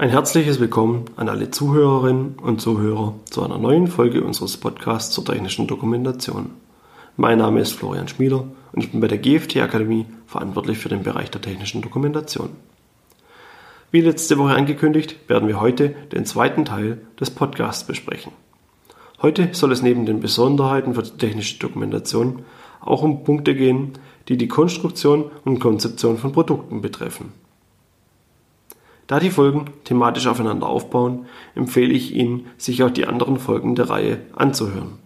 [0.00, 5.26] Ein herzliches Willkommen an alle Zuhörerinnen und Zuhörer zu einer neuen Folge unseres Podcasts zur
[5.26, 6.52] technischen Dokumentation.
[7.18, 11.02] Mein Name ist Florian Schmieder und ich bin bei der GFT Akademie verantwortlich für den
[11.02, 12.48] Bereich der technischen Dokumentation.
[13.90, 18.32] Wie letzte Woche angekündigt, werden wir heute den zweiten Teil des Podcasts besprechen.
[19.20, 22.46] Heute soll es neben den Besonderheiten für die technische Dokumentation
[22.80, 23.98] auch um Punkte gehen,
[24.28, 27.34] die die Konstruktion und Konzeption von Produkten betreffen.
[29.10, 33.90] Da die Folgen thematisch aufeinander aufbauen, empfehle ich Ihnen, sich auch die anderen Folgen der
[33.90, 34.98] Reihe anzuhören.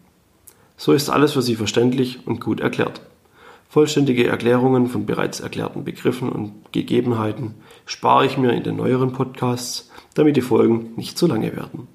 [0.76, 3.00] So ist alles für Sie verständlich und gut erklärt.
[3.70, 7.54] Vollständige Erklärungen von bereits erklärten Begriffen und Gegebenheiten
[7.86, 11.88] spare ich mir in den neueren Podcasts, damit die Folgen nicht zu lange werden.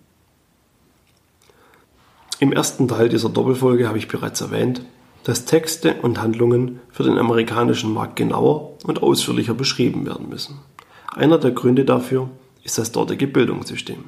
[2.39, 4.81] Im ersten Teil dieser Doppelfolge habe ich bereits erwähnt,
[5.26, 10.58] dass Texte und Handlungen für den amerikanischen Markt genauer und ausführlicher beschrieben werden müssen.
[11.16, 12.30] Einer der Gründe dafür
[12.63, 14.04] ist das dortige Bildungssystem.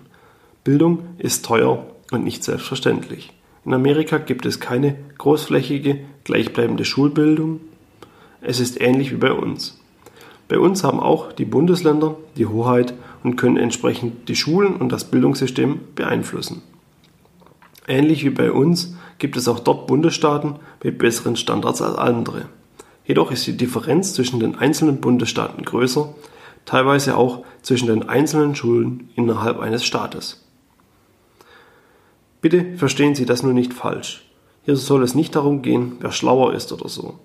[0.63, 3.33] Bildung ist teuer und nicht selbstverständlich.
[3.65, 7.59] In Amerika gibt es keine großflächige, gleichbleibende Schulbildung.
[8.41, 9.79] Es ist ähnlich wie bei uns.
[10.47, 15.05] Bei uns haben auch die Bundesländer die Hoheit und können entsprechend die Schulen und das
[15.05, 16.61] Bildungssystem beeinflussen.
[17.87, 22.45] Ähnlich wie bei uns gibt es auch dort Bundesstaaten mit besseren Standards als andere.
[23.05, 26.13] Jedoch ist die Differenz zwischen den einzelnen Bundesstaaten größer
[26.65, 30.45] teilweise auch zwischen den einzelnen Schulen innerhalb eines Staates.
[32.41, 34.25] Bitte verstehen Sie das nur nicht falsch.
[34.63, 37.19] Hier soll es nicht darum gehen, wer schlauer ist oder so.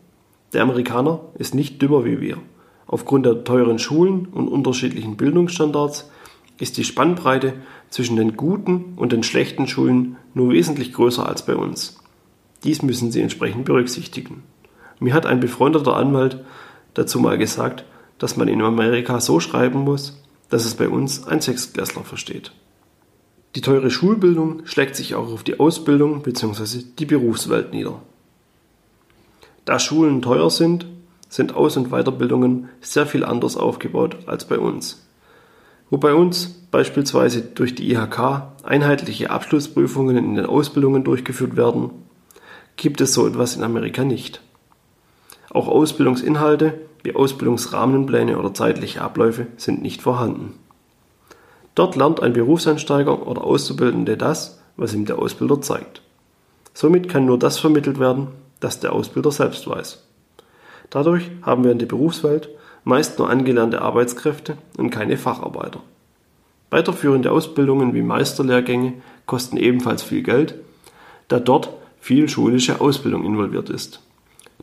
[0.53, 2.39] Der Amerikaner ist nicht dümmer wie wir.
[2.87, 6.11] Aufgrund der teuren Schulen und unterschiedlichen Bildungsstandards
[6.59, 7.55] ist die Spannbreite
[7.91, 11.99] zwischen den guten und den schlechten Schulen nur wesentlich größer als bei uns.
[12.65, 14.43] Dies müssen Sie entsprechend berücksichtigen.
[14.99, 16.45] Mir hat ein befreundeter Anwalt
[16.95, 17.85] dazu mal gesagt,
[18.19, 22.53] dass man in Amerika so schreiben muss, dass es bei uns ein Sechstklässler versteht.
[23.55, 26.83] Die teure Schulbildung schlägt sich auch auf die Ausbildung bzw.
[26.99, 28.03] die Berufswelt nieder.
[29.65, 30.87] Da Schulen teuer sind,
[31.29, 35.03] sind Aus- und Weiterbildungen sehr viel anders aufgebaut als bei uns.
[35.91, 41.91] Wo bei uns beispielsweise durch die IHK einheitliche Abschlussprüfungen in den Ausbildungen durchgeführt werden,
[42.77, 44.41] gibt es so etwas in Amerika nicht.
[45.51, 50.55] Auch Ausbildungsinhalte wie Ausbildungsrahmenpläne oder zeitliche Abläufe sind nicht vorhanden.
[51.75, 56.03] Dort lernt ein Berufseinsteiger oder Auszubildende das, was ihm der Ausbilder zeigt.
[56.75, 58.29] Somit kann nur das vermittelt werden,
[58.61, 60.03] das der Ausbilder selbst weiß.
[60.91, 62.49] Dadurch haben wir in der Berufswelt
[62.85, 65.81] meist nur angelernte Arbeitskräfte und keine Facharbeiter.
[66.71, 68.95] Weiterführende Ausbildungen wie Meisterlehrgänge
[69.27, 70.55] kosten ebenfalls viel Geld,
[71.29, 71.71] da dort
[72.01, 74.01] viel schulische Ausbildung involviert ist.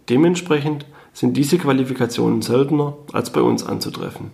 [0.10, 4.32] Dementsprechend sind diese Qualifikationen seltener als bei uns anzutreffen.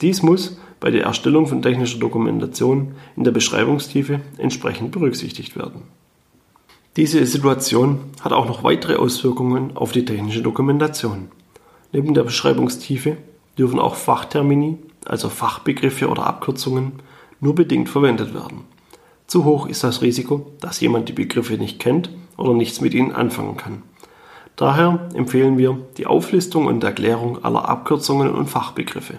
[0.00, 5.82] Dies muss bei der Erstellung von technischer Dokumentation in der Beschreibungstiefe entsprechend berücksichtigt werden.
[6.96, 11.28] Diese Situation hat auch noch weitere Auswirkungen auf die technische Dokumentation.
[11.92, 13.16] Neben der Beschreibungstiefe
[13.58, 16.92] dürfen auch Fachtermini, also Fachbegriffe oder Abkürzungen,
[17.40, 18.62] nur bedingt verwendet werden.
[19.26, 23.12] Zu hoch ist das Risiko, dass jemand die Begriffe nicht kennt oder nichts mit ihnen
[23.12, 23.82] anfangen kann.
[24.60, 29.14] Daher empfehlen wir die Auflistung und Erklärung aller Abkürzungen und Fachbegriffe.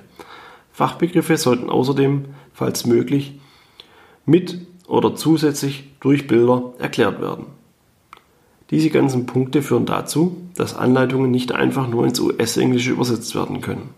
[0.71, 3.39] Fachbegriffe sollten außerdem, falls möglich,
[4.23, 7.47] mit oder zusätzlich durch Bilder erklärt werden.
[8.69, 13.89] Diese ganzen Punkte führen dazu, dass Anleitungen nicht einfach nur ins US-Englische übersetzt werden können.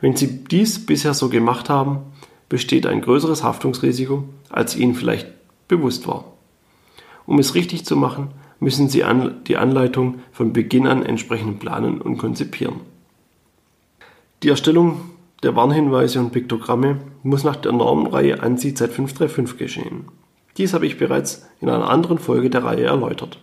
[0.00, 1.98] Wenn Sie dies bisher so gemacht haben,
[2.48, 5.26] besteht ein größeres Haftungsrisiko, als Ihnen vielleicht
[5.66, 6.26] bewusst war.
[7.26, 8.28] Um es richtig zu machen,
[8.60, 9.04] müssen Sie
[9.46, 12.80] die Anleitung von Beginn an entsprechend planen und konzipieren.
[14.42, 15.00] Die Erstellung
[15.42, 20.06] der Warnhinweise und Piktogramme muss nach der Normenreihe ANSI Z535 geschehen.
[20.56, 23.38] Dies habe ich bereits in einer anderen Folge der Reihe erläutert.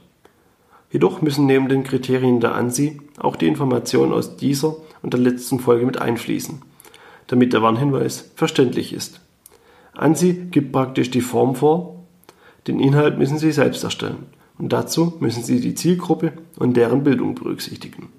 [0.92, 5.60] Jedoch müssen neben den Kriterien der ANSI auch die Informationen aus dieser und der letzten
[5.60, 6.62] Folge mit einfließen,
[7.28, 9.22] damit der Warnhinweis verständlich ist.
[9.94, 12.04] ANSI gibt praktisch die Form vor,
[12.68, 14.26] den Inhalt müssen Sie selbst erstellen
[14.58, 18.10] und dazu müssen Sie die Zielgruppe und deren Bildung berücksichtigen.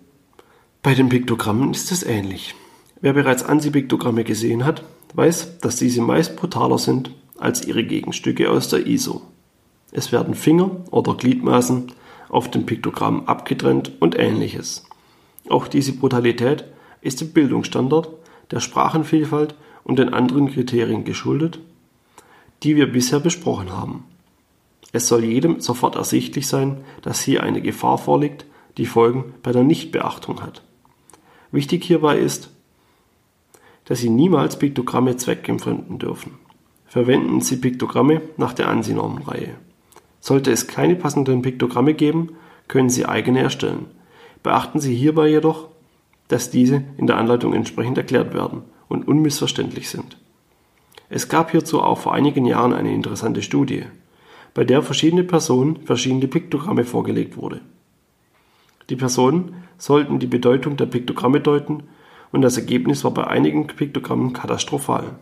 [0.83, 2.55] Bei den Piktogrammen ist es ähnlich.
[3.01, 4.85] Wer bereits ANSI-Piktogramme gesehen hat,
[5.15, 9.23] weiß, dass diese meist brutaler sind als ihre Gegenstücke aus der ISO.
[9.93, 11.93] Es werden Finger oder Gliedmaßen
[12.29, 14.85] auf dem Piktogramm abgetrennt und ähnliches.
[15.49, 16.65] Auch diese Brutalität
[17.01, 18.09] ist dem Bildungsstandard,
[18.51, 19.55] der Sprachenvielfalt
[19.85, 21.61] und den anderen Kriterien geschuldet,
[22.63, 24.05] die wir bisher besprochen haben.
[24.97, 28.47] Es soll jedem sofort ersichtlich sein, dass hier eine Gefahr vorliegt,
[28.79, 30.63] die Folgen bei der Nichtbeachtung hat.
[31.53, 32.49] Wichtig hierbei ist,
[33.85, 36.39] dass Sie niemals Piktogramme zweckentfremden dürfen.
[36.87, 39.57] Verwenden Sie Piktogramme nach der ANSI-Normenreihe.
[40.21, 42.31] Sollte es keine passenden Piktogramme geben,
[42.67, 43.85] können Sie eigene erstellen.
[44.43, 45.69] Beachten Sie hierbei jedoch,
[46.29, 50.17] dass diese in der Anleitung entsprechend erklärt werden und unmissverständlich sind.
[51.11, 53.85] Es gab hierzu auch vor einigen Jahren eine interessante Studie,
[54.57, 57.61] bei der verschiedene Personen verschiedene Piktogramme vorgelegt wurde.
[58.89, 61.83] Die Personen sollten die Bedeutung der Piktogramme deuten
[62.33, 65.17] und das Ergebnis war bei einigen Piktogrammen katastrophal.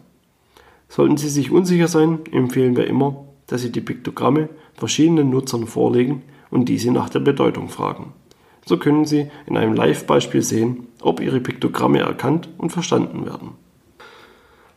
[0.88, 6.22] Sollten Sie sich unsicher sein, empfehlen wir immer, dass Sie die Piktogramme verschiedenen Nutzern vorlegen
[6.52, 8.12] und diese nach der Bedeutung fragen.
[8.64, 13.50] So können Sie in einem Live-Beispiel sehen, ob Ihre Piktogramme erkannt und verstanden werden.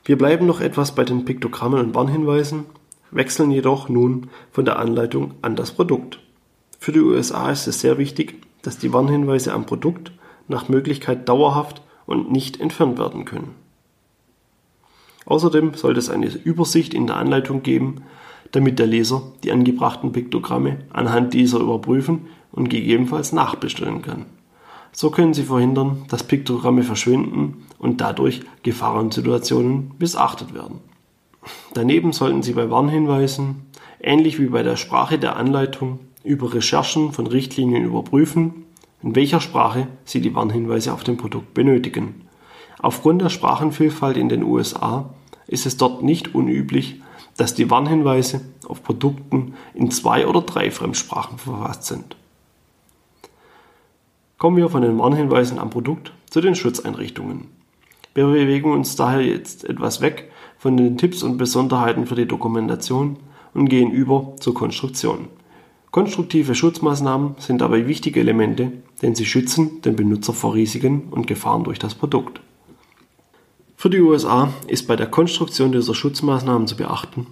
[0.04, 2.66] Wir bleiben noch etwas bei den Piktogrammen und Warnhinweisen,
[3.12, 6.20] wechseln jedoch nun von der Anleitung an das Produkt.
[6.80, 10.12] Für die USA ist es sehr wichtig, dass die Warnhinweise am Produkt
[10.48, 13.56] nach Möglichkeit dauerhaft und nicht entfernt werden können.
[15.26, 18.04] Außerdem sollte es eine Übersicht in der Anleitung geben,
[18.52, 24.26] damit der Leser die angebrachten Piktogramme anhand dieser überprüfen und gegebenenfalls nachbestellen kann.
[24.94, 30.80] So können Sie verhindern, dass Piktogramme verschwinden und dadurch Gefahrensituationen missachtet werden.
[31.74, 33.68] Daneben sollten Sie bei Warnhinweisen,
[34.02, 38.66] ähnlich wie bei der Sprache der Anleitung, über Recherchen von Richtlinien überprüfen,
[39.02, 42.28] in welcher Sprache Sie die Warnhinweise auf dem Produkt benötigen.
[42.80, 45.14] Aufgrund der Sprachenvielfalt in den USA
[45.48, 47.02] ist es dort nicht unüblich,
[47.38, 52.16] dass die Warnhinweise auf Produkten in zwei oder drei Fremdsprachen verfasst sind.
[54.38, 57.48] Kommen wir von den Warnhinweisen am Produkt zu den Schutzeinrichtungen.
[58.18, 63.18] Wir bewegen uns daher jetzt etwas weg von den Tipps und Besonderheiten für die Dokumentation
[63.54, 65.28] und gehen über zur Konstruktion.
[65.92, 68.72] Konstruktive Schutzmaßnahmen sind dabei wichtige Elemente,
[69.04, 72.42] denn sie schützen den Benutzer vor Risiken und Gefahren durch das Produkt.
[73.76, 77.28] Für die USA ist bei der Konstruktion dieser Schutzmaßnahmen zu beachten,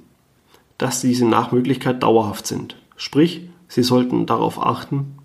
[0.77, 2.79] dass diese nach Möglichkeit dauerhaft sind.
[2.95, 5.17] Sprich, Sie sollten darauf achten,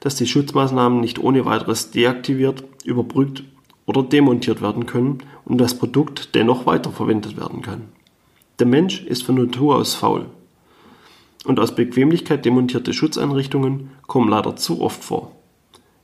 [0.00, 3.44] dass die Schutzmaßnahmen nicht ohne weiteres deaktiviert, überbrückt
[3.88, 7.84] oder demontiert werden können und das Produkt dennoch weiterverwendet werden kann.
[8.58, 10.26] Der Mensch ist von Natur aus faul.
[11.46, 15.32] Und aus Bequemlichkeit demontierte Schutzeinrichtungen kommen leider zu oft vor.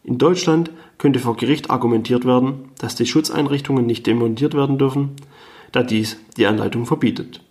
[0.03, 5.11] In Deutschland könnte vor Gericht argumentiert werden, dass die Schutzeinrichtungen nicht demontiert werden dürfen,
[5.71, 7.43] da dies die Anleitung verbietet.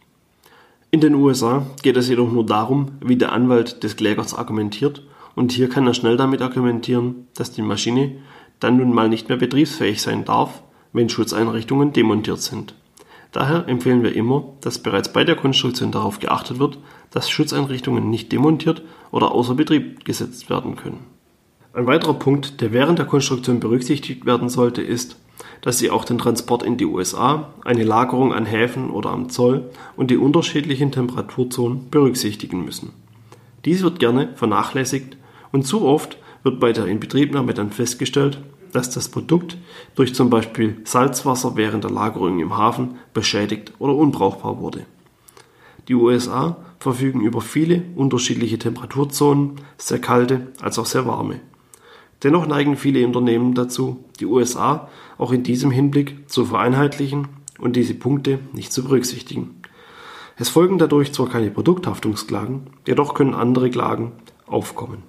[0.89, 5.03] In den USA geht es jedoch nur darum, wie der Anwalt des Klägers argumentiert,
[5.35, 8.17] und hier kann er schnell damit argumentieren, dass die Maschine
[8.63, 10.63] dann nun mal nicht mehr betriebsfähig sein darf,
[10.93, 12.75] wenn Schutzeinrichtungen demontiert sind.
[13.31, 16.77] Daher empfehlen wir immer, dass bereits bei der Konstruktion darauf geachtet wird,
[17.09, 20.99] dass Schutzeinrichtungen nicht demontiert oder außer Betrieb gesetzt werden können.
[21.73, 25.17] Ein weiterer Punkt, der während der Konstruktion berücksichtigt werden sollte, ist,
[25.61, 29.71] dass Sie auch den Transport in die USA, eine Lagerung an Häfen oder am Zoll
[29.95, 32.91] und die unterschiedlichen Temperaturzonen berücksichtigen müssen.
[33.65, 35.17] Dies wird gerne vernachlässigt
[35.51, 38.39] und zu oft wird bei der Inbetriebnahme dann festgestellt,
[38.73, 39.57] dass das Produkt
[39.95, 44.85] durch zum Beispiel Salzwasser während der Lagerung im Hafen beschädigt oder unbrauchbar wurde.
[45.87, 51.39] Die USA verfügen über viele unterschiedliche Temperaturzonen, sehr kalte als auch sehr warme.
[52.23, 57.27] Dennoch neigen viele Unternehmen dazu, die USA auch in diesem Hinblick zu vereinheitlichen
[57.59, 59.61] und diese Punkte nicht zu berücksichtigen.
[60.37, 64.13] Es folgen dadurch zwar keine Produkthaftungsklagen, jedoch können andere Klagen
[64.47, 65.03] aufkommen.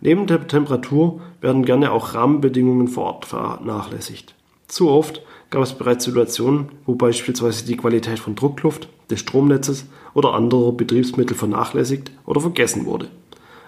[0.00, 4.34] Neben der Temperatur werden gerne auch Rahmenbedingungen vor Ort vernachlässigt.
[4.66, 10.34] Zu oft gab es bereits Situationen, wo beispielsweise die Qualität von Druckluft, des Stromnetzes oder
[10.34, 13.08] anderer Betriebsmittel vernachlässigt oder vergessen wurde.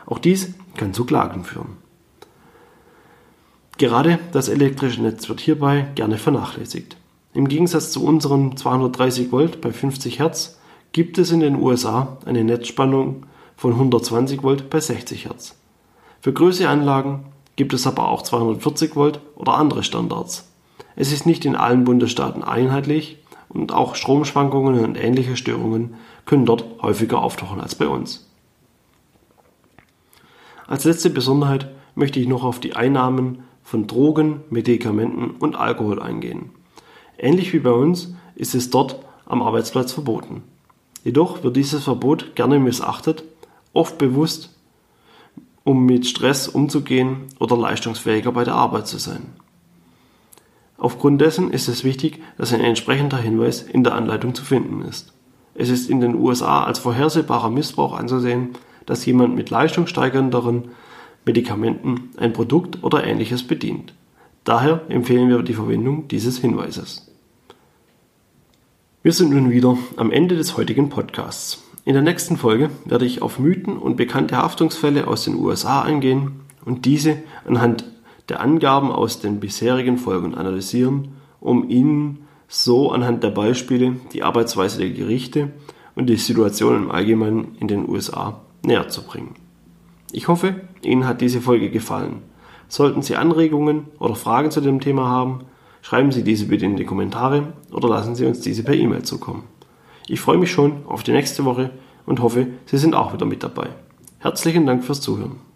[0.07, 1.77] Auch dies kann zu Klagen führen.
[3.79, 6.97] Gerade das elektrische Netz wird hierbei gerne vernachlässigt.
[7.35, 10.61] Im Gegensatz zu unseren 230 Volt bei 50 Hertz
[10.93, 13.25] gibt es in den USA eine Netzspannung
[13.57, 15.57] von 120 Volt bei 60 Hertz.
[16.23, 17.25] Für größere Anlagen
[17.57, 20.49] gibt es aber auch 240 Volt oder andere Standards.
[20.95, 26.65] Es ist nicht in allen Bundesstaaten einheitlich und auch Stromschwankungen und ähnliche Störungen können dort
[26.81, 28.31] häufiger auftauchen als bei uns.
[30.69, 36.51] Als letzte Besonderheit möchte ich noch auf die Einnahmen von Drogen, Medikamenten und Alkohol eingehen.
[37.19, 40.45] Ähnlich wie bei uns ist es dort am Arbeitsplatz verboten.
[41.03, 43.25] Jedoch wird dieses Verbot gerne missachtet,
[43.73, 44.51] oft bewusst,
[45.65, 49.27] um mit Stress umzugehen oder leistungsfähiger bei der Arbeit zu sein.
[50.79, 55.13] Aufgrund dessen ist es wichtig, dass ein entsprechender Hinweis in der Anleitung zu finden ist.
[55.55, 58.51] Es ist in den USA als vorhersehbarer Missbrauch anzusehen,
[58.87, 60.71] dass jemand mit leistungssteigernderen
[61.25, 63.95] Medikamenten ein Produkt oder ähnliches bedient.
[64.45, 67.09] Daher empfehlen wir die Verwendung dieses Hinweises.
[69.05, 71.63] Wir sind nun wieder am Ende des heutigen Podcasts.
[71.85, 76.43] In der nächsten Folge werde ich auf Mythen und bekannte Haftungsfälle aus den USA eingehen
[76.65, 77.85] und diese anhand
[78.29, 81.09] der Angaben aus den bisherigen Folgen analysieren,
[81.41, 85.51] um Ihnen so anhand der Beispiele die Arbeitsweise der Gerichte
[85.97, 89.35] und die Situation im Allgemeinen in den USA näher zu bringen.
[90.13, 92.23] Ich hoffe, Ihnen hat diese Folge gefallen.
[92.69, 95.41] Sollten Sie Anregungen oder Fragen zu dem Thema haben,
[95.81, 99.52] schreiben Sie diese bitte in die Kommentare oder lassen Sie uns diese per E-Mail zukommen.
[100.09, 101.71] Ich freue mich schon auf die nächste Woche
[102.07, 103.69] und hoffe, Sie sind auch wieder mit dabei.
[104.19, 105.52] Herzlichen Dank fürs Zuhören.